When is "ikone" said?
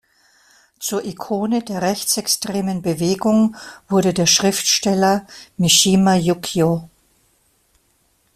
1.05-1.61